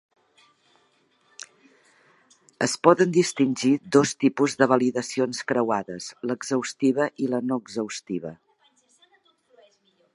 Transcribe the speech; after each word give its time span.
Es 2.67 2.73
poden 2.87 3.13
distingir 3.19 3.73
dos 3.97 4.15
tipus 4.23 4.57
de 4.61 4.69
validacions 4.73 5.43
creuades 5.53 6.09
l'exhaustiva 6.31 7.09
i 7.27 7.31
la 7.35 7.43
no 7.51 7.63
exhaustiva. 7.65 8.33